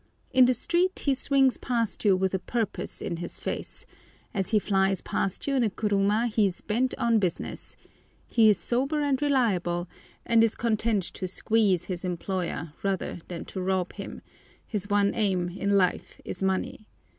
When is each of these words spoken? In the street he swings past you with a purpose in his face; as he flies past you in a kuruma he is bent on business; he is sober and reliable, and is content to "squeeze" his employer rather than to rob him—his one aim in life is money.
In 0.31 0.45
the 0.45 0.55
street 0.55 0.97
he 1.01 1.13
swings 1.13 1.57
past 1.57 2.03
you 2.03 2.15
with 2.15 2.33
a 2.33 2.39
purpose 2.39 3.03
in 3.03 3.17
his 3.17 3.37
face; 3.37 3.85
as 4.33 4.49
he 4.49 4.57
flies 4.57 4.99
past 4.99 5.45
you 5.45 5.53
in 5.53 5.61
a 5.63 5.69
kuruma 5.69 6.25
he 6.25 6.47
is 6.47 6.59
bent 6.61 6.95
on 6.97 7.19
business; 7.19 7.77
he 8.25 8.49
is 8.49 8.57
sober 8.57 9.01
and 9.01 9.21
reliable, 9.21 9.87
and 10.25 10.43
is 10.43 10.55
content 10.55 11.03
to 11.03 11.27
"squeeze" 11.27 11.83
his 11.85 12.03
employer 12.03 12.73
rather 12.81 13.19
than 13.27 13.45
to 13.45 13.61
rob 13.61 13.93
him—his 13.93 14.89
one 14.89 15.13
aim 15.13 15.49
in 15.49 15.77
life 15.77 16.19
is 16.25 16.41
money. 16.41 16.87